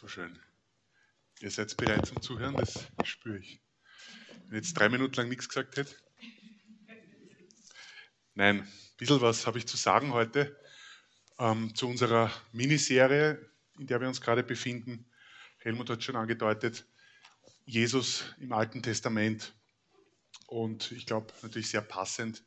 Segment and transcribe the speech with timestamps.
[0.00, 0.38] So schön.
[1.40, 3.60] Ihr seid bereit zum Zuhören, das spüre ich.
[4.46, 5.92] Wenn ich jetzt drei Minuten lang nichts gesagt hätte.
[8.34, 10.56] Nein, ein bisschen was habe ich zu sagen heute
[11.40, 13.44] ähm, zu unserer Miniserie,
[13.76, 15.04] in der wir uns gerade befinden.
[15.56, 16.86] Helmut hat schon angedeutet,
[17.64, 19.52] Jesus im Alten Testament.
[20.46, 22.44] Und ich glaube natürlich sehr passend,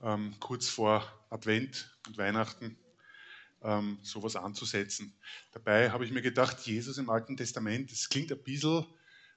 [0.00, 2.78] ähm, kurz vor Advent und Weihnachten
[3.62, 5.14] ähm, sowas anzusetzen.
[5.52, 8.86] Dabei habe ich mir gedacht, Jesus im Alten Testament, das klingt ein bisschen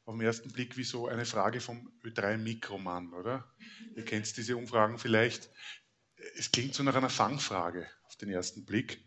[0.05, 3.53] auf den ersten Blick wie so eine Frage vom Ö3-Mikromann, oder?
[3.95, 5.49] Ihr kennt diese Umfragen vielleicht.
[6.37, 8.99] Es klingt so nach einer Fangfrage auf den ersten Blick,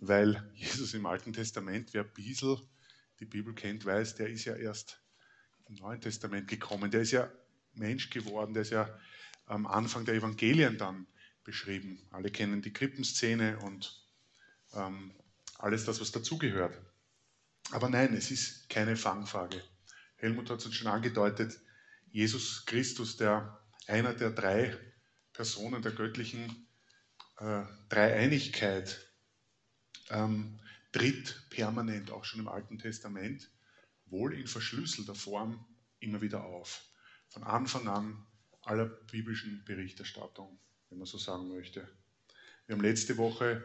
[0.00, 2.58] weil Jesus im Alten Testament, wer ein bisschen
[3.18, 5.02] die Bibel kennt, weiß, der ist ja erst
[5.68, 6.90] im Neuen Testament gekommen.
[6.90, 7.30] Der ist ja
[7.74, 8.98] Mensch geworden, der ist ja
[9.46, 11.06] am Anfang der Evangelien dann
[11.44, 12.06] beschrieben.
[12.10, 13.99] Alle kennen die Krippenszene und
[14.74, 15.12] ähm,
[15.58, 16.76] alles das, was dazugehört.
[17.70, 19.62] Aber nein, es ist keine Fangfrage.
[20.16, 21.58] Helmut hat es uns schon angedeutet,
[22.10, 24.76] Jesus Christus, der einer der drei
[25.32, 26.66] Personen der göttlichen
[27.38, 29.00] äh, Dreieinigkeit,
[30.10, 30.58] ähm,
[30.92, 33.48] tritt permanent, auch schon im Alten Testament,
[34.06, 35.64] wohl in verschlüsselter Form
[36.00, 36.82] immer wieder auf.
[37.28, 38.26] Von Anfang an
[38.62, 40.58] aller biblischen Berichterstattung,
[40.88, 41.88] wenn man so sagen möchte.
[42.66, 43.62] Wir haben letzte Woche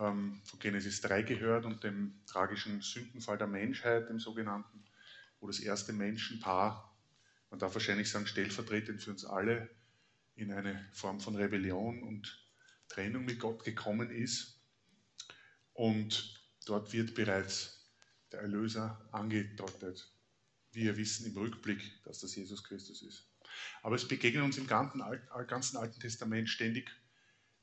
[0.00, 4.84] ähm, von Genesis 3 gehört und dem tragischen Sündenfall der Menschheit, dem sogenannten,
[5.40, 6.96] wo das erste Menschenpaar,
[7.50, 9.68] man darf wahrscheinlich sagen, stellvertretend für uns alle,
[10.36, 12.46] in eine Form von Rebellion und
[12.88, 14.58] Trennung mit Gott gekommen ist.
[15.74, 17.86] Und dort wird bereits
[18.32, 20.12] der Erlöser angedeutet.
[20.72, 23.26] Wir wissen im Rückblick, dass das Jesus Christus ist.
[23.82, 25.02] Aber es begegnen uns im ganzen,
[25.48, 26.90] ganzen Alten Testament ständig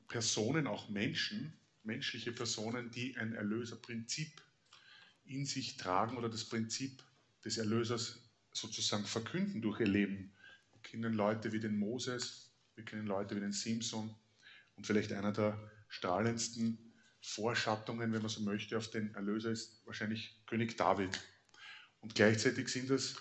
[0.07, 4.43] Personen, auch Menschen, menschliche Personen, die ein Erlöserprinzip
[5.25, 7.01] in sich tragen oder das Prinzip
[7.43, 8.19] des Erlösers
[8.51, 10.33] sozusagen verkünden durch ihr Leben.
[10.71, 14.15] Wir kennen Leute wie den Moses, wir kennen Leute wie den Simpson
[14.75, 20.39] und vielleicht einer der strahlendsten Vorschattungen, wenn man so möchte, auf den Erlöser ist wahrscheinlich
[20.45, 21.19] König David.
[21.99, 23.15] Und gleichzeitig sind das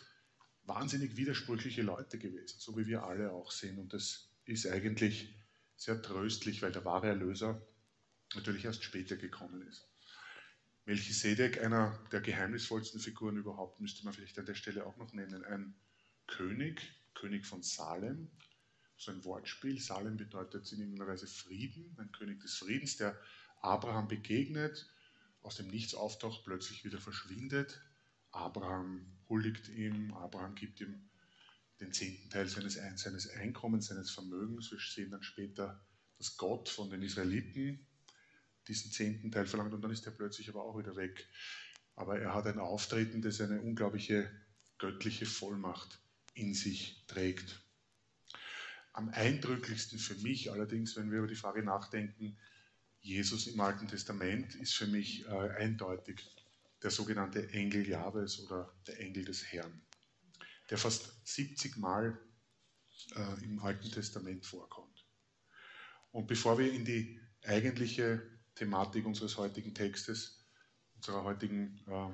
[0.65, 3.79] wahnsinnig widersprüchliche Leute gewesen, so wie wir alle auch sind.
[3.79, 5.35] Und das ist eigentlich
[5.77, 7.67] sehr tröstlich, weil der wahre Erlöser
[8.37, 9.87] natürlich erst später gekommen ist.
[10.87, 15.45] Melchisedek, einer der geheimnisvollsten Figuren überhaupt, müsste man vielleicht an der Stelle auch noch nennen.
[15.45, 15.75] Ein
[16.29, 16.81] König,
[17.15, 18.31] König von Salem,
[18.97, 19.81] so ein Wortspiel.
[19.81, 23.19] Salem bedeutet in irgendeiner Weise Frieden, ein König des Friedens, der
[23.63, 24.89] Abraham begegnet,
[25.43, 27.81] aus dem Nichts auftaucht, plötzlich wieder verschwindet.
[28.31, 31.09] Abraham huldigt ihm, Abraham gibt ihm
[31.81, 34.71] den zehnten Teil seines, seines Einkommens, seines Vermögens.
[34.71, 35.81] Wir sehen dann später,
[36.19, 37.86] dass Gott von den Israeliten
[38.69, 41.29] diesen zehnten Teil verlangt und dann ist er plötzlich aber auch wieder weg.
[41.95, 44.31] Aber er hat ein Auftreten, das eine unglaubliche
[44.79, 46.01] göttliche Vollmacht
[46.35, 47.63] in sich trägt.
[48.93, 52.37] Am eindrücklichsten für mich allerdings, wenn wir über die Frage nachdenken,
[53.01, 56.21] Jesus im Alten Testament ist für mich äh, eindeutig
[56.83, 59.81] der sogenannte Engel Jahwes oder der Engel des Herrn,
[60.71, 62.19] der fast 70 Mal
[63.15, 65.07] äh, im Alten Testament vorkommt.
[66.11, 68.23] Und bevor wir in die eigentliche
[68.57, 70.45] Thematik unseres heutigen Textes,
[70.97, 72.11] unserer heutigen äh,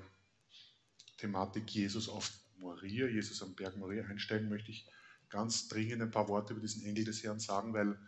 [1.16, 4.86] Thematik Jesus auf Moria, Jesus am Berg Moria einsteigen, möchte ich
[5.28, 7.98] ganz dringend ein paar Worte über diesen Engel des Herrn sagen, weil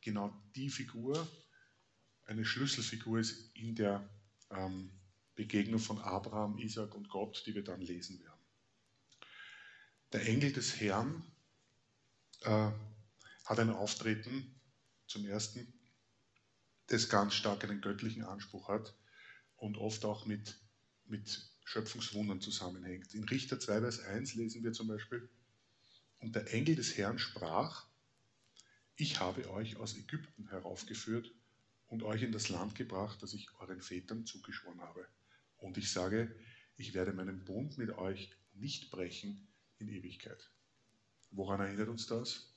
[0.00, 1.26] genau die Figur
[2.26, 4.08] eine Schlüsselfigur ist in der
[4.50, 4.90] ähm,
[5.34, 8.40] Begegnung von Abraham, Isaac und Gott, die wir dann lesen werden.
[10.12, 11.24] Der Engel des Herrn
[12.42, 12.70] äh,
[13.44, 14.60] hat ein Auftreten
[15.06, 15.77] zum ersten
[16.88, 18.94] das ganz stark einen göttlichen Anspruch hat
[19.56, 20.58] und oft auch mit,
[21.06, 23.14] mit Schöpfungswundern zusammenhängt.
[23.14, 25.28] In Richter 2, Vers 1 lesen wir zum Beispiel,
[26.18, 27.86] und der Engel des Herrn sprach,
[28.96, 31.32] ich habe euch aus Ägypten heraufgeführt
[31.86, 35.06] und euch in das Land gebracht, das ich euren Vätern zugeschworen habe.
[35.58, 36.34] Und ich sage,
[36.76, 39.46] ich werde meinen Bund mit euch nicht brechen
[39.78, 40.50] in Ewigkeit.
[41.30, 42.54] Woran erinnert uns das?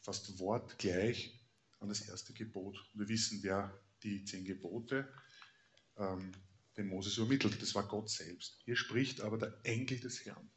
[0.00, 1.43] Fast wortgleich
[1.84, 2.82] an das erste Gebot.
[2.94, 5.08] Wir wissen, wer die zehn Gebote
[5.96, 6.32] ähm,
[6.76, 7.60] dem Moses übermittelt.
[7.60, 8.58] Das war Gott selbst.
[8.64, 10.50] Hier spricht aber der Engel des Herrn.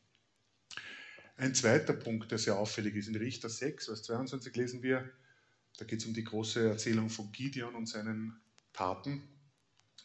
[1.36, 5.12] Ein zweiter Punkt, der sehr auffällig ist, in Richter 6, Vers 22 lesen wir,
[5.78, 8.42] da geht es um die große Erzählung von Gideon und seinen
[8.74, 9.22] Taten.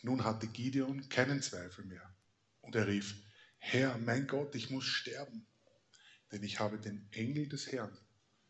[0.02, 2.14] Nun hatte Gideon keinen Zweifel mehr.
[2.60, 3.14] Und er rief,
[3.58, 5.46] Herr, mein Gott, ich muss sterben,
[6.32, 7.96] denn ich habe den Engel des Herrn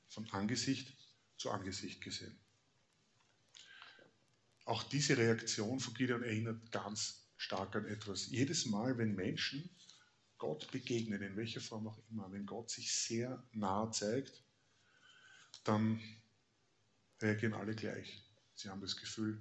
[0.09, 0.97] von Angesicht
[1.37, 2.42] zu Angesicht gesehen.
[4.65, 8.27] Auch diese Reaktion von Gideon erinnert ganz stark an etwas.
[8.27, 9.69] Jedes Mal, wenn Menschen
[10.39, 14.43] Gott begegnen, in welcher Form auch immer, wenn Gott sich sehr nah zeigt,
[15.65, 16.01] dann
[17.21, 18.23] reagieren alle gleich.
[18.55, 19.41] Sie haben das Gefühl,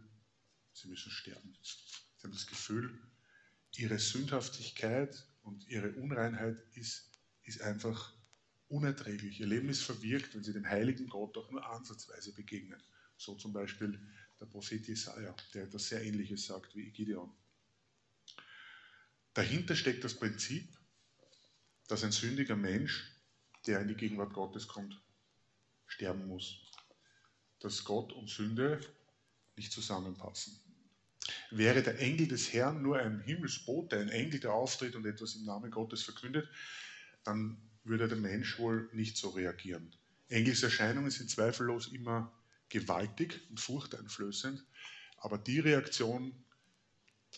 [0.73, 1.57] sie müssen sterben.
[1.61, 2.99] Sie haben das Gefühl,
[3.75, 7.09] ihre Sündhaftigkeit und ihre Unreinheit ist,
[7.43, 8.13] ist einfach
[8.67, 9.39] unerträglich.
[9.39, 12.81] Ihr Leben ist verwirkt, wenn sie dem heiligen Gott auch nur ansatzweise begegnen.
[13.17, 13.99] So zum Beispiel
[14.41, 17.31] der Prophet Jesaja, der etwas sehr Ähnliches sagt wie Gideon.
[19.35, 20.67] Dahinter steckt das Prinzip,
[21.87, 23.05] dass ein sündiger Mensch,
[23.67, 24.99] der in die Gegenwart Gottes kommt,
[25.85, 26.59] sterben muss.
[27.59, 28.81] Dass Gott und Sünde
[29.55, 30.59] nicht zusammenpassen.
[31.51, 35.45] Wäre der Engel des Herrn nur ein Himmelsbote, ein Engel, der auftritt und etwas im
[35.45, 36.49] Namen Gottes verkündet,
[37.23, 39.95] dann würde der Mensch wohl nicht so reagieren.
[40.29, 42.33] Engelserscheinungen sind zweifellos immer
[42.71, 44.65] gewaltig und furchteinflößend,
[45.17, 46.33] aber die Reaktion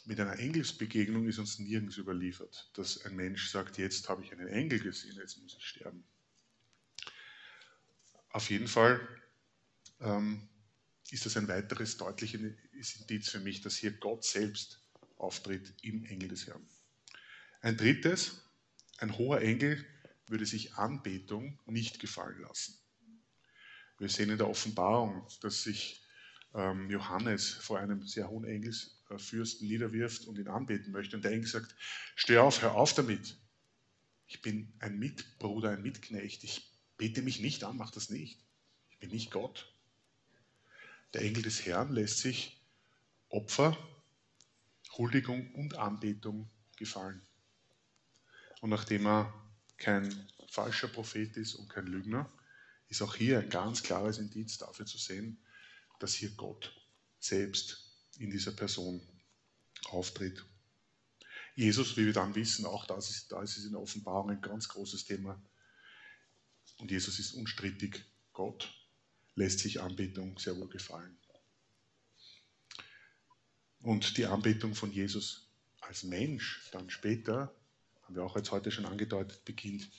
[0.06, 4.48] mit einer Engelsbegegnung ist uns nirgends überliefert, dass ein Mensch sagt, jetzt habe ich einen
[4.48, 6.04] Engel gesehen, jetzt muss ich sterben.
[8.30, 9.00] Auf jeden Fall
[10.00, 10.50] ähm,
[11.12, 12.42] ist das ein weiteres deutliches
[13.00, 14.82] Indiz für mich, dass hier Gott selbst
[15.18, 16.68] auftritt im Engel des Herrn.
[17.62, 18.44] Ein drittes,
[18.98, 19.86] ein hoher Engel
[20.28, 22.83] würde sich Anbetung nicht gefallen lassen.
[24.00, 26.04] Wir sehen in der Offenbarung, dass sich
[26.54, 31.16] ähm, Johannes vor einem sehr hohen Engelsfürsten niederwirft und ihn anbeten möchte.
[31.16, 31.76] Und der Engel sagt,
[32.16, 33.38] steh auf, hör auf damit.
[34.28, 36.44] Ich bin ein Mitbruder, ein Mitknecht.
[36.44, 38.40] Ich bete mich nicht an, mach das nicht.
[38.92, 39.72] Ich bin nicht Gott.
[41.14, 42.60] Der Engel des Herrn lässt sich
[43.30, 43.78] Opfer,
[44.98, 47.22] Huldigung und Anbetung gefallen.
[48.62, 49.34] Und nachdem er
[49.78, 52.32] kein falscher Prophet ist und kein Lügner,
[52.94, 55.44] ist auch hier ein ganz klares Indiz dafür zu sehen,
[56.00, 56.72] dass hier Gott
[57.20, 59.02] selbst in dieser Person
[59.86, 60.46] auftritt.
[61.56, 64.42] Jesus, wie wir dann wissen, auch das ist, da ist es in der Offenbarung ein
[64.42, 65.42] ganz großes Thema.
[66.78, 68.72] Und Jesus ist unstrittig Gott
[69.36, 71.18] lässt sich Anbetung sehr wohl gefallen.
[73.80, 75.50] Und die Anbetung von Jesus
[75.82, 77.54] als Mensch dann später,
[78.04, 79.90] haben wir auch jetzt heute schon angedeutet, beginnt,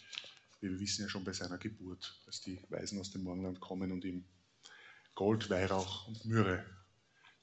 [0.70, 4.04] wir wissen ja schon bei seiner Geburt, als die Weisen aus dem Morgenland kommen und
[4.04, 4.24] ihm
[5.14, 6.64] Gold, Weihrauch und Myrrhe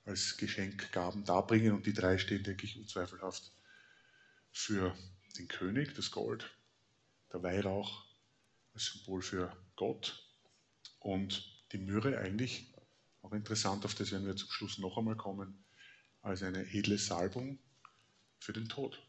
[0.06, 1.73] als Geschenkgaben darbringen.
[1.73, 3.51] Und die drei stehen, denke ich, unzweifelhaft
[4.51, 4.95] für
[5.38, 6.50] den König, das Gold,
[7.31, 8.06] der Weihrauch
[8.73, 10.27] als Symbol für Gott
[11.00, 12.73] und die Myrrhe eigentlich,
[13.21, 15.63] auch interessant, auf das werden wir zum Schluss noch einmal kommen,
[16.21, 17.59] als eine edle Salbung
[18.39, 19.01] für den Tod.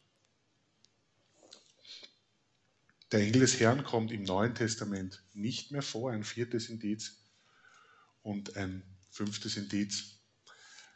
[3.12, 7.18] Der Engel des Herrn kommt im Neuen Testament nicht mehr vor, ein viertes Indiz
[8.22, 10.18] und ein fünftes Indiz.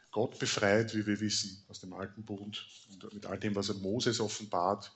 [0.09, 3.75] Gott befreit, wie wir wissen, aus dem alten Bund und mit all dem, was er
[3.75, 4.91] Moses offenbart.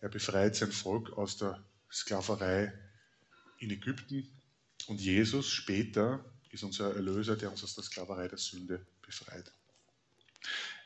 [0.00, 2.72] Er befreit sein Volk aus der Sklaverei
[3.58, 4.26] in Ägypten
[4.86, 9.52] und Jesus später ist unser Erlöser, der uns aus der Sklaverei der Sünde befreit.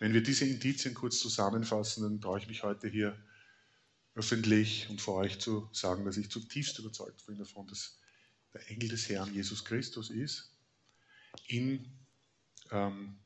[0.00, 3.16] Wenn wir diese Indizien kurz zusammenfassen, dann traue ich mich heute hier
[4.16, 7.98] öffentlich und vor euch zu sagen, dass ich zutiefst überzeugt bin davon, dass
[8.54, 10.50] der Engel des Herrn Jesus Christus ist,
[11.46, 11.86] in,
[12.70, 13.18] ähm,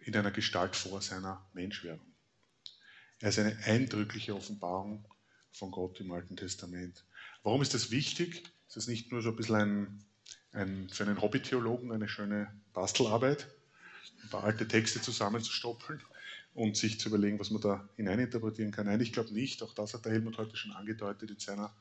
[0.00, 2.06] in einer Gestalt vor seiner Menschwerdung.
[3.20, 5.06] Er ist eine eindrückliche Offenbarung
[5.52, 7.04] von Gott im Alten Testament.
[7.42, 8.50] Warum ist das wichtig?
[8.66, 10.04] Ist das nicht nur so ein bisschen ein,
[10.52, 13.46] ein für einen Hobbytheologen eine schöne Bastelarbeit,
[14.22, 16.02] ein paar alte Texte zusammenzustoppeln
[16.54, 18.86] und sich zu überlegen, was man da hineininterpretieren kann?
[18.86, 19.62] Nein, ich glaube nicht.
[19.62, 21.74] Auch das hat der Helmut heute schon angedeutet in seiner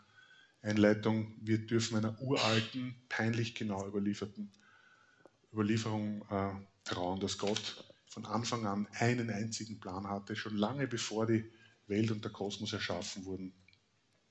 [0.62, 1.34] Einleitung.
[1.42, 4.52] Wir dürfen einer uralten, peinlich genau überlieferten
[5.54, 6.54] Überlieferung äh,
[6.86, 11.50] trauen, dass Gott von Anfang an einen einzigen Plan hatte, schon lange bevor die
[11.88, 13.54] Welt und der Kosmos erschaffen wurden.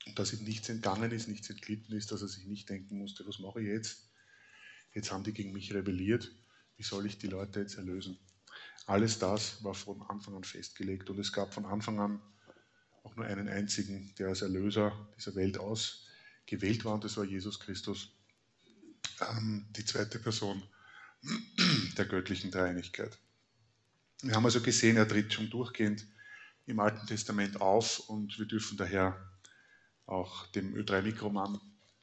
[0.06, 3.26] Und dass ihm nichts entgangen ist, nichts entglitten ist, dass er sich nicht denken musste,
[3.26, 4.10] was mache ich jetzt?
[4.94, 6.32] Jetzt haben die gegen mich rebelliert,
[6.76, 8.18] wie soll ich die Leute jetzt erlösen?
[8.86, 12.22] Alles das war von Anfang an festgelegt und es gab von Anfang an
[13.02, 17.60] auch nur einen einzigen, der als Erlöser dieser Welt ausgewählt war und das war Jesus
[17.60, 18.12] Christus,
[19.20, 20.62] ähm, die zweite Person
[21.96, 23.18] der göttlichen Dreieinigkeit.
[24.22, 26.06] Wir haben also gesehen, er tritt schon durchgehend
[26.66, 29.16] im Alten Testament auf und wir dürfen daher
[30.06, 31.60] auch dem Ö3-Mikromann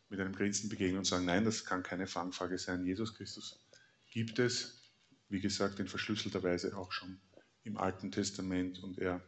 [0.09, 2.85] mit einem Grinsen begegnen und sagen, nein, das kann keine Fangfrage sein.
[2.85, 3.59] Jesus Christus
[4.09, 4.86] gibt es,
[5.29, 7.19] wie gesagt, in verschlüsselter Weise auch schon
[7.63, 9.21] im Alten Testament und er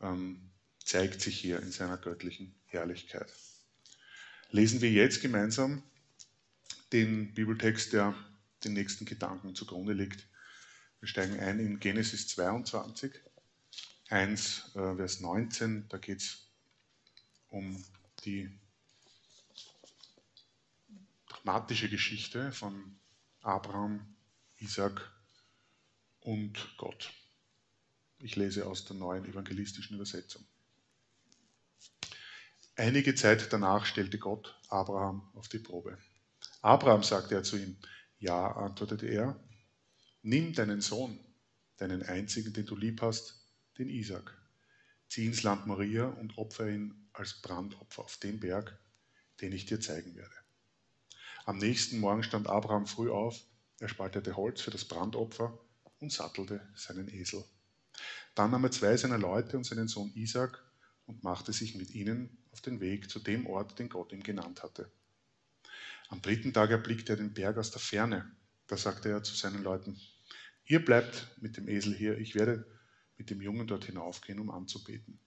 [0.00, 0.50] ähm,
[0.84, 3.32] zeigt sich hier in seiner göttlichen Herrlichkeit.
[4.50, 5.82] Lesen wir jetzt gemeinsam
[6.92, 8.14] den Bibeltext, der
[8.64, 10.26] den nächsten Gedanken zugrunde liegt.
[10.98, 13.12] Wir steigen ein in Genesis 22,
[14.08, 16.48] 1, äh, Vers 19, da geht es
[17.48, 17.82] um
[18.24, 18.50] die
[21.28, 22.98] dramatische Geschichte von
[23.40, 24.16] Abraham,
[24.60, 25.10] Isaac
[26.20, 27.10] und Gott.
[28.18, 30.44] Ich lese aus der neuen evangelistischen Übersetzung.
[32.76, 35.96] Einige Zeit danach stellte Gott Abraham auf die Probe.
[36.60, 37.78] Abraham sagte er zu ihm,
[38.18, 39.40] ja, antwortete er,
[40.20, 41.18] nimm deinen Sohn,
[41.78, 43.42] deinen einzigen, den du lieb hast,
[43.78, 44.36] den Isaac,
[45.08, 48.78] zieh ins Land Maria und opfer ihn als Brandopfer auf den Berg,
[49.40, 50.34] den ich dir zeigen werde.
[51.46, 53.42] Am nächsten Morgen stand Abraham früh auf,
[53.80, 55.58] er spaltete Holz für das Brandopfer
[55.98, 57.42] und sattelte seinen Esel.
[58.34, 60.62] Dann nahm er zwei seiner Leute und seinen Sohn Isaac
[61.06, 64.62] und machte sich mit ihnen auf den Weg zu dem Ort, den Gott ihm genannt
[64.62, 64.90] hatte.
[66.08, 68.30] Am dritten Tag erblickte er den Berg aus der Ferne.
[68.66, 69.98] Da sagte er zu seinen Leuten,
[70.64, 72.66] ihr bleibt mit dem Esel hier, ich werde
[73.16, 75.18] mit dem Jungen dort hinaufgehen, um anzubeten.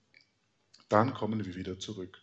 [0.90, 2.22] Dann kommen wir wieder zurück.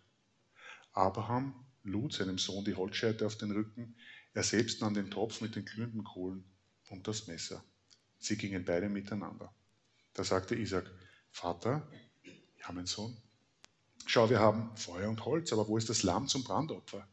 [0.93, 3.97] Abraham lud seinem Sohn die Holzscheite auf den Rücken,
[4.33, 6.45] er selbst nahm den Topf mit den glühenden Kohlen
[6.89, 7.65] und das Messer.
[8.19, 9.53] Sie gingen beide miteinander.
[10.15, 10.91] Da sagte Isaac,
[11.31, 11.89] Vater,
[12.59, 13.17] ja mein Sohn,
[14.07, 17.09] schau, wir haben Feuer und Holz, aber wo ist das Lamm zum Brandopfer?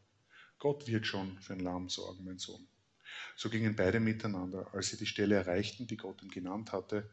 [0.58, 2.66] Gott wird schon für ein Lamm sorgen, mein Sohn.
[3.36, 4.72] So gingen beide miteinander.
[4.74, 7.08] Als sie die Stelle erreichten, die Gott ihm genannt hatte,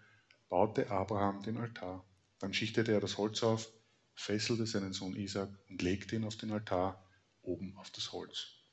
[0.50, 2.04] baute Abraham den Altar.
[2.40, 3.72] Dann schichtete er das Holz auf,
[4.16, 7.08] fesselte seinen Sohn Isaac und legte ihn auf den Altar
[7.42, 8.64] oben auf das Holz.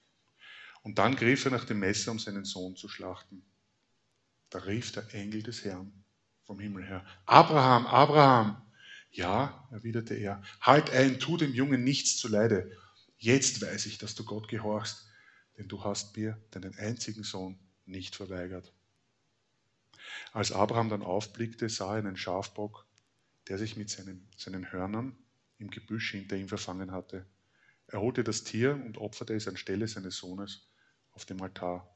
[0.83, 3.45] Und dann griff er nach dem Messer, um seinen Sohn zu schlachten.
[4.51, 5.93] Da rief der Engel des Herrn
[6.45, 8.61] vom Himmel her, Abraham, Abraham.
[9.11, 12.77] Ja, erwiderte er, halt ein, tu dem Jungen nichts zuleide.
[13.17, 15.07] Jetzt weiß ich, dass du Gott gehorchst,
[15.57, 18.73] denn du hast mir deinen einzigen Sohn nicht verweigert.
[20.33, 22.87] Als Abraham dann aufblickte, sah er einen Schafbock,
[23.49, 25.17] der sich mit seinen, seinen Hörnern
[25.59, 27.27] im Gebüsch hinter ihm verfangen hatte.
[27.87, 30.72] Er holte das Tier und opferte es anstelle seines Sohnes
[31.13, 31.89] auf dem Altar.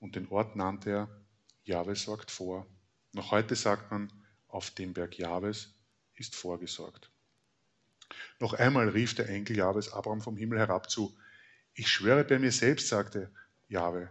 [0.00, 1.26] Und den Ort nannte er
[1.64, 2.66] Jahwe sorgt vor.
[3.12, 4.12] Noch heute sagt man,
[4.48, 5.74] auf dem Berg Jahwes
[6.14, 7.10] ist vorgesorgt.
[8.38, 11.16] Noch einmal rief der Enkel Jahwes Abraham vom Himmel herab zu.
[11.74, 13.30] Ich schwöre bei mir selbst, sagte
[13.68, 14.10] Jahwe,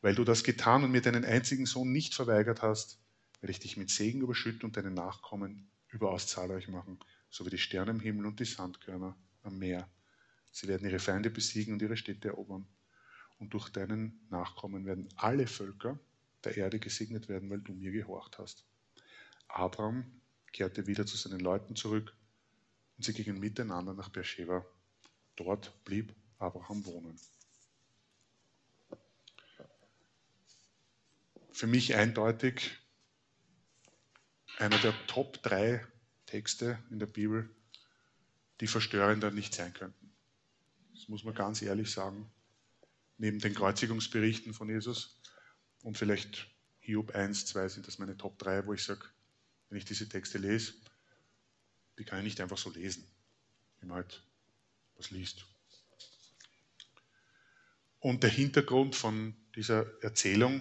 [0.00, 2.98] weil du das getan und mir deinen einzigen Sohn nicht verweigert hast,
[3.40, 6.98] werde ich dich mit Segen überschütten und deine Nachkommen überaus zahlreich machen,
[7.30, 9.88] so wie die Sterne im Himmel und die Sandkörner am Meer.
[10.50, 12.66] Sie werden ihre Feinde besiegen und ihre Städte erobern.
[13.42, 15.98] Und durch deinen Nachkommen werden alle Völker
[16.44, 18.64] der Erde gesegnet werden, weil du mir gehorcht hast.
[19.48, 20.04] Abraham
[20.52, 22.14] kehrte wieder zu seinen Leuten zurück
[22.96, 24.64] und sie gingen miteinander nach Beersheba.
[25.34, 27.18] Dort blieb Abraham wohnen.
[31.50, 32.78] Für mich eindeutig
[34.58, 35.84] einer der Top drei
[36.26, 37.50] Texte in der Bibel,
[38.60, 40.12] die verstörender nicht sein könnten.
[40.94, 42.30] Das muss man ganz ehrlich sagen.
[43.22, 45.20] Neben den Kreuzigungsberichten von Jesus
[45.82, 46.48] und vielleicht
[46.80, 49.04] Hiob 1, 2 sind das meine Top 3, wo ich sage,
[49.68, 50.72] wenn ich diese Texte lese,
[52.00, 53.06] die kann ich nicht einfach so lesen,
[53.78, 54.24] wie man halt
[54.96, 55.46] was liest.
[58.00, 60.60] Und der Hintergrund von dieser Erzählung,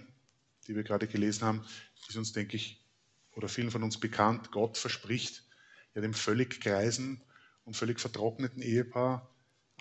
[0.68, 1.66] die wir gerade gelesen haben,
[2.08, 2.86] ist uns, denke ich,
[3.32, 4.52] oder vielen von uns bekannt.
[4.52, 5.44] Gott verspricht
[5.96, 7.24] ja dem völlig greisen
[7.64, 9.28] und völlig vertrockneten Ehepaar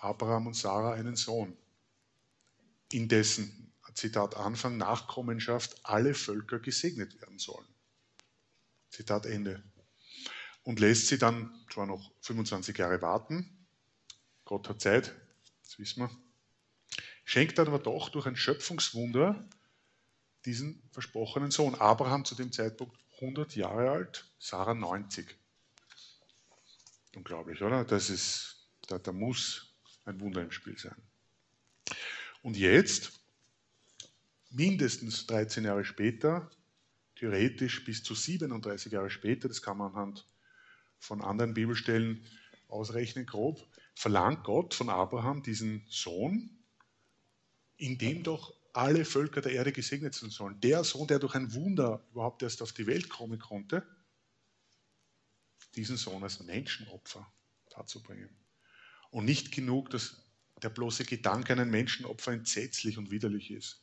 [0.00, 1.54] Abraham und Sarah einen Sohn,
[2.92, 7.66] in dessen, Zitat Anfang, Nachkommenschaft alle Völker gesegnet werden sollen.
[8.88, 9.62] Zitat Ende.
[10.62, 13.66] Und lässt sie dann zwar noch 25 Jahre warten,
[14.44, 15.14] Gott hat Zeit,
[15.62, 16.10] das wissen wir,
[17.24, 19.48] schenkt dann aber doch durch ein Schöpfungswunder
[20.44, 21.74] diesen versprochenen Sohn.
[21.76, 25.36] Abraham zu dem Zeitpunkt 100 Jahre alt, Sarah 90.
[27.14, 27.84] Unglaublich, oder?
[27.84, 30.96] Das ist, da, da muss ein Wunder im Spiel sein.
[32.42, 33.20] Und jetzt,
[34.50, 36.50] mindestens 13 Jahre später,
[37.16, 40.26] theoretisch bis zu 37 Jahre später, das kann man anhand
[40.98, 42.24] von anderen Bibelstellen
[42.68, 46.64] ausrechnen, grob, verlangt Gott von Abraham diesen Sohn,
[47.76, 50.60] in dem doch alle Völker der Erde gesegnet sein sollen.
[50.60, 53.86] Der Sohn, der durch ein Wunder überhaupt erst auf die Welt kommen konnte,
[55.74, 57.30] diesen Sohn als Menschenopfer
[57.70, 58.30] darzubringen.
[59.10, 60.29] Und nicht genug, dass
[60.62, 63.82] der bloße Gedanke an ein Menschenopfer entsetzlich und widerlich ist.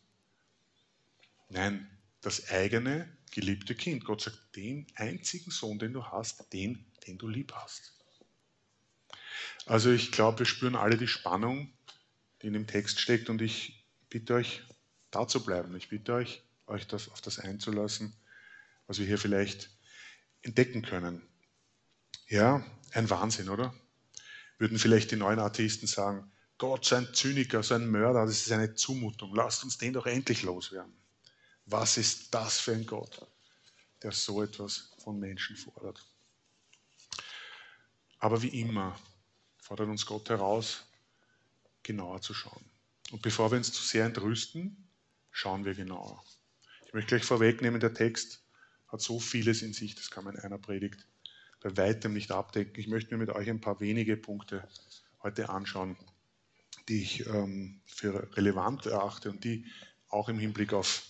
[1.49, 1.89] Nein,
[2.21, 4.05] das eigene geliebte Kind.
[4.05, 7.93] Gott sagt, den einzigen Sohn, den du hast, den, den du lieb hast.
[9.65, 11.73] Also ich glaube, wir spüren alle die Spannung,
[12.41, 14.63] die in dem Text steckt und ich bitte euch,
[15.11, 15.75] da zu bleiben.
[15.75, 18.13] Ich bitte euch, euch das, auf das einzulassen,
[18.87, 19.69] was wir hier vielleicht
[20.41, 21.21] entdecken können.
[22.27, 23.73] Ja, ein Wahnsinn, oder?
[24.57, 28.51] Würden vielleicht die neuen Atheisten sagen, Gott, so ein Zyniker, so ein Mörder, das ist
[28.51, 29.35] eine Zumutung.
[29.35, 30.93] Lasst uns den doch endlich loswerden.
[31.65, 33.25] Was ist das für ein Gott,
[34.01, 36.03] der so etwas von Menschen fordert?
[38.19, 38.99] Aber wie immer
[39.61, 40.85] fordert uns Gott heraus,
[41.83, 42.65] genauer zu schauen.
[43.11, 44.89] Und bevor wir uns zu sehr entrüsten,
[45.31, 46.23] schauen wir genauer.
[46.85, 48.41] Ich möchte gleich vorwegnehmen, der Text
[48.87, 51.05] hat so vieles in sich, das kann man in einer Predigt
[51.59, 52.79] bei weitem nicht abdecken.
[52.79, 54.67] Ich möchte mir mit euch ein paar wenige Punkte
[55.21, 55.97] heute anschauen,
[56.87, 59.65] die ich ähm, für relevant erachte und die
[60.09, 61.03] auch im Hinblick auf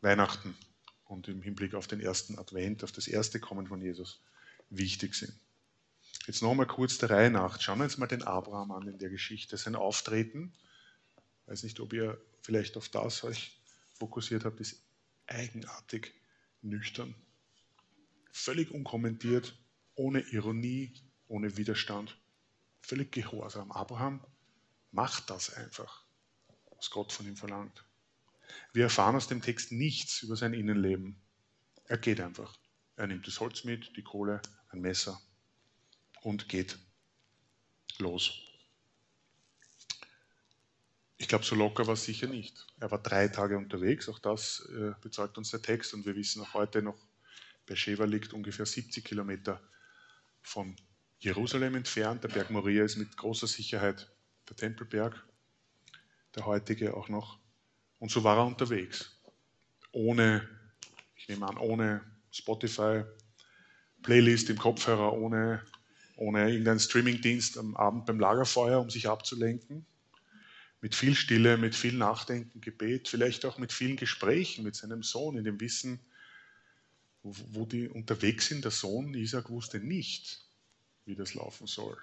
[0.00, 0.56] Weihnachten
[1.04, 4.20] und im Hinblick auf den ersten Advent, auf das erste Kommen von Jesus
[4.70, 5.34] wichtig sind.
[6.26, 7.60] Jetzt nochmal kurz der Reihe nach.
[7.60, 9.56] Schauen wir uns mal den Abraham an in der Geschichte.
[9.56, 10.52] Sein Auftreten,
[11.42, 13.58] ich weiß nicht, ob ihr vielleicht auf das euch
[13.98, 14.82] fokussiert habt, ist
[15.26, 16.14] eigenartig
[16.62, 17.14] nüchtern,
[18.32, 19.56] völlig unkommentiert,
[19.94, 20.92] ohne Ironie,
[21.28, 22.16] ohne Widerstand,
[22.80, 23.70] völlig gehorsam.
[23.72, 24.24] Abraham
[24.92, 26.04] macht das einfach,
[26.76, 27.84] was Gott von ihm verlangt.
[28.72, 31.20] Wir erfahren aus dem Text nichts über sein Innenleben.
[31.84, 32.56] Er geht einfach.
[32.96, 35.20] Er nimmt das Holz mit, die Kohle, ein Messer
[36.22, 36.78] und geht
[37.98, 38.40] los.
[41.16, 42.66] Ich glaube, so locker war es sicher nicht.
[42.78, 46.42] Er war drei Tage unterwegs, auch das äh, bezeugt uns der Text und wir wissen
[46.42, 46.98] auch heute noch,
[47.66, 49.62] Beersheba liegt ungefähr 70 Kilometer
[50.40, 50.74] von
[51.18, 52.24] Jerusalem entfernt.
[52.24, 54.10] Der Berg Moria ist mit großer Sicherheit
[54.50, 55.24] der Tempelberg,
[56.34, 57.38] der heutige auch noch.
[57.98, 59.18] Und so war er unterwegs,
[59.92, 60.46] ohne,
[61.16, 63.04] ich nehme an, ohne Spotify,
[64.02, 65.62] Playlist im Kopfhörer, ohne
[66.20, 69.86] ohne irgendeinen Streamingdienst am Abend beim Lagerfeuer, um sich abzulenken.
[70.82, 75.36] Mit viel Stille, mit viel Nachdenken, Gebet, vielleicht auch mit vielen Gesprächen mit seinem Sohn,
[75.36, 75.98] in dem Wissen,
[77.22, 78.64] wo, die unterwegs sind.
[78.64, 80.44] Der Sohn Isaac wusste nicht,
[81.06, 81.96] wie das laufen soll.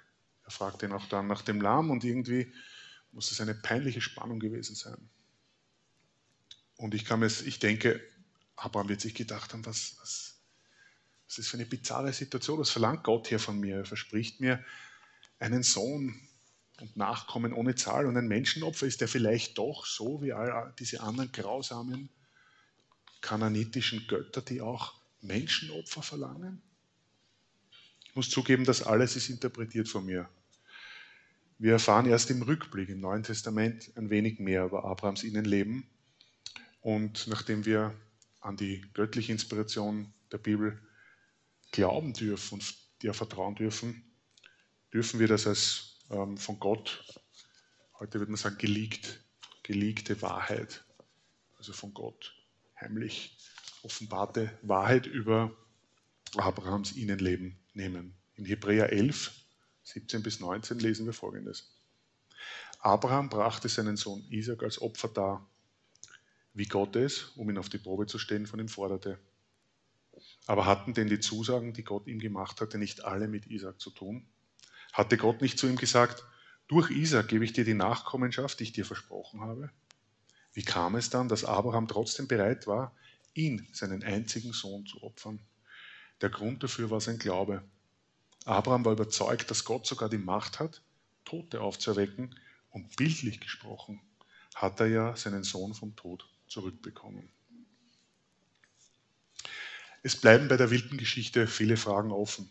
[0.48, 2.54] Er fragte ihn auch dann nach dem Lamm und irgendwie
[3.12, 5.10] muss es eine peinliche Spannung gewesen sein.
[6.78, 8.02] Und ich, kann es, ich denke,
[8.56, 10.40] Abraham wird sich gedacht haben, was, was,
[11.28, 12.60] was ist für eine bizarre Situation?
[12.60, 13.80] Was verlangt Gott hier von mir?
[13.80, 14.64] Er verspricht mir
[15.38, 16.18] einen Sohn
[16.80, 18.88] und Nachkommen ohne Zahl und ein Menschenopfer.
[18.88, 22.10] Ist der vielleicht doch so wie all diese anderen grausamen
[23.20, 26.62] kananitischen Götter, die auch Menschenopfer verlangen?
[28.06, 30.30] Ich muss zugeben, das alles ist interpretiert von mir.
[31.60, 35.90] Wir erfahren erst im Rückblick im Neuen Testament ein wenig mehr über Abrahams Innenleben.
[36.82, 37.96] Und nachdem wir
[38.42, 40.80] an die göttliche Inspiration der Bibel
[41.72, 44.04] glauben dürfen und dir vertrauen dürfen,
[44.94, 47.04] dürfen wir das als ähm, von Gott,
[48.00, 49.20] heute würde man sagen, geleakt,
[49.64, 50.86] geleakte Wahrheit,
[51.58, 52.36] also von Gott
[52.80, 53.36] heimlich
[53.82, 55.52] offenbarte Wahrheit über
[56.36, 58.14] Abrahams Innenleben nehmen.
[58.36, 59.32] In Hebräer 11,
[59.88, 61.72] 17 bis 19 lesen wir folgendes.
[62.80, 65.50] Abraham brachte seinen Sohn Isaac als Opfer dar,
[66.54, 69.18] wie Gott es, um ihn auf die Probe zu stellen, von ihm forderte.
[70.46, 73.90] Aber hatten denn die Zusagen, die Gott ihm gemacht hatte, nicht alle mit Isaac zu
[73.92, 74.28] tun?
[74.92, 76.26] Hatte Gott nicht zu ihm gesagt,
[76.68, 79.70] durch Isaac gebe ich dir die Nachkommenschaft, die ich dir versprochen habe?
[80.52, 82.94] Wie kam es dann, dass Abraham trotzdem bereit war,
[83.34, 85.40] ihn, seinen einzigen Sohn, zu opfern?
[86.20, 87.64] Der Grund dafür war sein Glaube.
[88.48, 90.82] Abraham war überzeugt, dass Gott sogar die Macht hat,
[91.26, 92.34] Tote aufzuerwecken,
[92.70, 94.02] und bildlich gesprochen
[94.56, 97.30] hat er ja seinen Sohn vom Tod zurückbekommen.
[100.04, 102.50] Es bleiben bei der wilden Geschichte viele Fragen offen.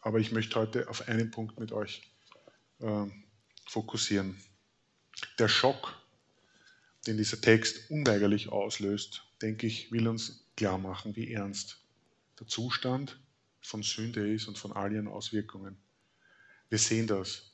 [0.00, 2.10] Aber ich möchte heute auf einen Punkt mit euch
[2.80, 3.06] äh,
[3.66, 4.42] fokussieren.
[5.38, 5.94] Der Schock,
[7.06, 11.78] den dieser Text unweigerlich auslöst, denke ich, will uns klar machen, wie ernst
[12.38, 13.20] der Zustand
[13.60, 15.76] von Sünde ist und von all ihren Auswirkungen.
[16.68, 17.52] Wir sehen das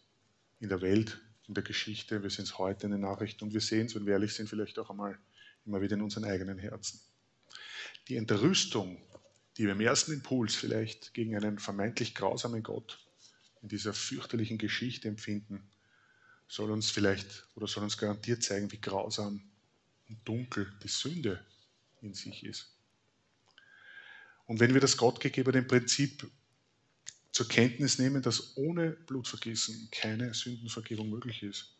[0.61, 3.61] in der Welt, in der Geschichte, wir sehen es heute in den Nachrichten und wir
[3.61, 5.19] sehen es, wenn wir ehrlich sind, vielleicht auch einmal
[5.65, 7.01] immer wieder in unseren eigenen Herzen.
[8.09, 8.99] Die Entrüstung
[9.57, 12.99] die wir im ersten Impuls vielleicht gegen einen vermeintlich grausamen Gott
[13.63, 15.67] in dieser fürchterlichen Geschichte empfinden,
[16.47, 19.43] soll uns vielleicht oder soll uns garantiert zeigen, wie grausam
[20.09, 21.45] und dunkel die Sünde
[22.03, 22.76] in sich ist.
[24.47, 26.31] Und wenn wir das gottgegebene Prinzip
[27.33, 31.77] zur Kenntnis nehmen, dass ohne Blutvergießen keine Sündenvergebung möglich ist,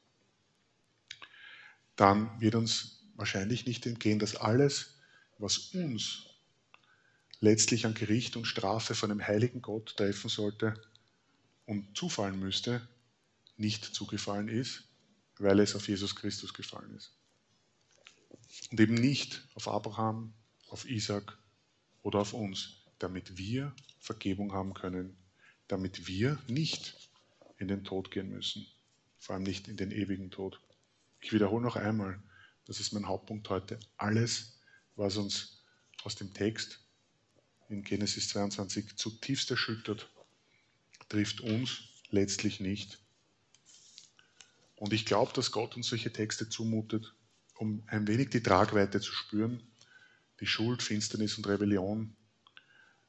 [1.95, 4.99] dann wird uns wahrscheinlich nicht entgehen, dass alles,
[5.39, 6.27] was uns
[7.41, 10.75] letztlich an Gericht und Strafe von einem heiligen Gott treffen sollte
[11.65, 12.87] und zufallen müsste,
[13.57, 14.85] nicht zugefallen ist,
[15.39, 17.13] weil es auf Jesus Christus gefallen ist.
[18.71, 20.35] Und eben nicht auf Abraham,
[20.69, 21.39] auf Isaac
[22.07, 25.17] oder auf uns, damit wir Vergebung haben können
[25.69, 27.11] damit wir nicht
[27.59, 28.67] in den Tod gehen müssen,
[29.19, 30.61] vor allem nicht in den ewigen Tod.
[31.21, 32.23] Ich wiederhole noch einmal,
[32.67, 33.79] das ist mein Hauptpunkt heute.
[33.97, 34.59] Alles,
[34.95, 35.65] was uns
[36.05, 36.81] aus dem Text
[37.69, 40.09] in Genesis 22 zutiefst erschüttert,
[41.09, 43.01] trifft uns letztlich nicht.
[44.77, 47.15] Und ich glaube, dass Gott uns solche Texte zumutet,
[47.55, 49.63] um ein wenig die Tragweite zu spüren,
[50.41, 52.15] die Schuld, Finsternis und Rebellion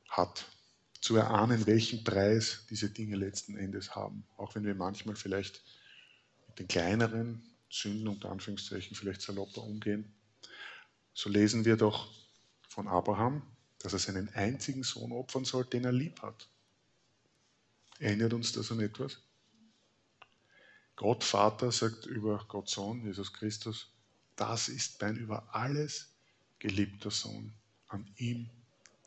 [0.10, 0.46] hat.
[1.00, 4.26] Zu erahnen, welchen Preis diese Dinge letzten Endes haben.
[4.36, 5.64] Auch wenn wir manchmal vielleicht
[6.48, 10.12] mit den kleineren Sünden unter Anführungszeichen vielleicht salopper umgehen.
[11.14, 12.12] So lesen wir doch
[12.68, 13.42] von Abraham,
[13.80, 16.48] dass er seinen einzigen Sohn opfern soll, den er lieb hat.
[18.00, 19.20] Erinnert uns das an etwas?
[20.96, 23.92] Gott Vater sagt über Gott Sohn, Jesus Christus,
[24.36, 26.17] das ist mein über alles
[26.60, 27.54] geliebter Sohn.
[27.88, 28.50] An ihm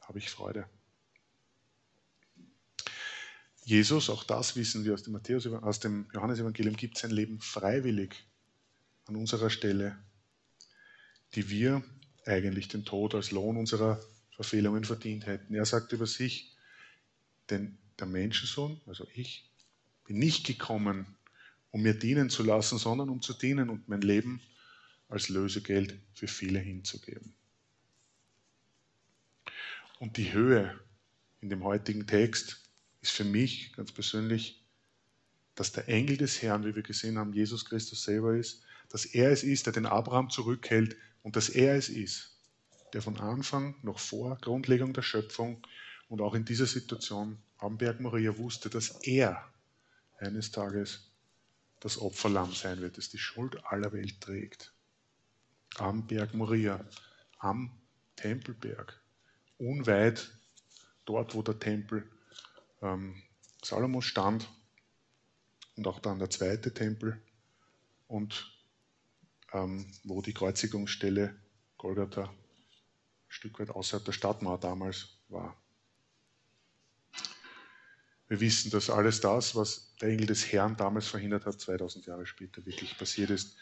[0.02, 0.66] habe ich Freude.
[3.64, 8.16] Jesus, auch das wissen wir aus dem, Matthäus, aus dem Johannesevangelium, gibt sein Leben freiwillig
[9.06, 9.98] an unserer Stelle,
[11.34, 11.82] die wir
[12.24, 14.00] eigentlich den Tod als Lohn unserer
[14.32, 15.54] Verfehlungen verdient hätten.
[15.54, 16.56] Er sagt über sich,
[17.50, 19.50] denn der Menschensohn, also ich,
[20.04, 21.06] bin nicht gekommen,
[21.70, 24.40] um mir dienen zu lassen, sondern um zu dienen und mein Leben
[25.08, 27.34] als Lösegeld für viele hinzugeben.
[30.00, 30.80] Und die Höhe
[31.42, 32.62] in dem heutigen Text
[33.02, 34.64] ist für mich ganz persönlich,
[35.54, 39.30] dass der Engel des Herrn, wie wir gesehen haben, Jesus Christus selber ist, dass er
[39.30, 42.34] es ist, der den Abraham zurückhält und dass er es ist,
[42.94, 45.60] der von Anfang, noch vor Grundlegung der Schöpfung
[46.08, 49.52] und auch in dieser Situation am Berg Moria wusste, dass er
[50.16, 51.10] eines Tages
[51.78, 54.72] das Opferlamm sein wird, das die Schuld aller Welt trägt.
[55.76, 56.82] Am Berg Moria,
[57.38, 57.70] am
[58.16, 58.99] Tempelberg,
[59.61, 60.31] unweit
[61.05, 62.11] dort, wo der Tempel
[62.83, 63.23] ähm,
[63.62, 64.49] Salomos stand
[65.77, 67.20] und auch dann der zweite Tempel
[68.09, 68.51] und
[69.53, 71.37] ähm, wo die Kreuzigungsstelle
[71.77, 72.37] Golgatha ein
[73.29, 75.57] Stück weit außerhalb der Stadtmauer damals war.
[78.29, 82.27] Wir wissen, dass alles das, was der Engel des Herrn damals verhindert hat, 2000 Jahre
[82.27, 83.57] später wirklich passiert ist.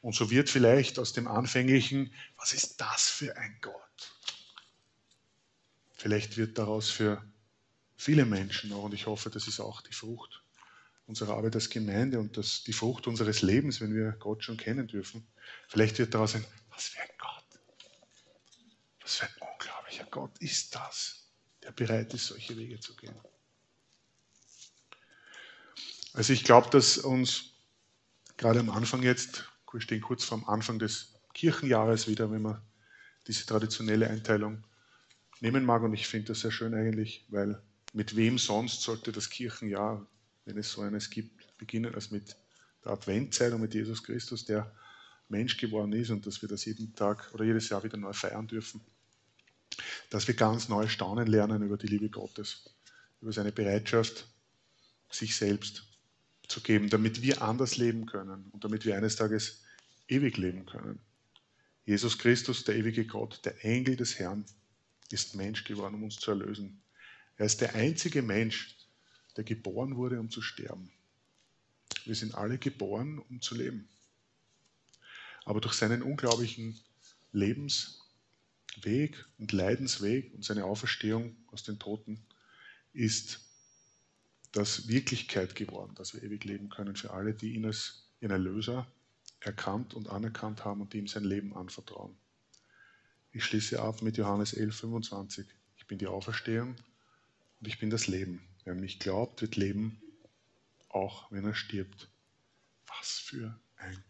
[0.00, 4.17] Und so wird vielleicht aus dem Anfänglichen, was ist das für ein Gott?
[5.98, 7.22] Vielleicht wird daraus für
[7.96, 10.42] viele Menschen auch, und ich hoffe, das ist auch die Frucht
[11.06, 14.86] unserer Arbeit als Gemeinde und das, die Frucht unseres Lebens, wenn wir Gott schon kennen
[14.86, 15.26] dürfen.
[15.66, 17.44] Vielleicht wird daraus ein, was für ein Gott,
[19.00, 21.28] was für ein unglaublicher Gott ist das,
[21.64, 23.16] der bereit ist, solche Wege zu gehen.
[26.12, 27.54] Also ich glaube, dass uns
[28.36, 32.62] gerade am Anfang jetzt, wir stehen kurz vor dem Anfang des Kirchenjahres wieder, wenn man
[33.26, 34.62] diese traditionelle Einteilung
[35.40, 37.60] nehmen mag, und ich finde das sehr schön eigentlich, weil
[37.92, 40.06] mit wem sonst sollte das Kirchenjahr
[40.48, 42.34] wenn es so eines gibt, beginnen als mit
[42.82, 44.74] der Adventzeit und mit Jesus Christus, der
[45.28, 48.48] Mensch geworden ist und dass wir das jeden Tag oder jedes Jahr wieder neu feiern
[48.48, 48.80] dürfen.
[50.08, 52.74] Dass wir ganz neu staunen lernen über die Liebe Gottes,
[53.20, 54.26] über seine Bereitschaft,
[55.10, 55.86] sich selbst
[56.48, 59.64] zu geben, damit wir anders leben können und damit wir eines Tages
[60.08, 60.98] ewig leben können.
[61.84, 64.46] Jesus Christus, der ewige Gott, der Engel des Herrn,
[65.10, 66.80] ist Mensch geworden, um uns zu erlösen.
[67.36, 68.76] Er ist der einzige Mensch,
[69.36, 70.90] der geboren wurde, um zu sterben.
[72.04, 73.88] Wir sind alle geboren, um zu leben.
[75.44, 76.78] Aber durch seinen unglaublichen
[77.32, 77.96] Lebensweg
[79.38, 82.26] und Leidensweg und seine Auferstehung aus den Toten
[82.92, 83.40] ist
[84.52, 88.90] das Wirklichkeit geworden, dass wir ewig leben können für alle, die ihn als ihren Erlöser
[89.40, 92.16] erkannt und anerkannt haben und ihm sein Leben anvertrauen.
[93.32, 95.46] Ich schließe ab mit Johannes 11, 25.
[95.76, 96.76] Ich bin die Auferstehung
[97.60, 98.42] und ich bin das Leben.
[98.64, 100.00] Wer an mich glaubt, wird leben,
[100.88, 102.10] auch wenn er stirbt.
[102.86, 104.02] Was für ein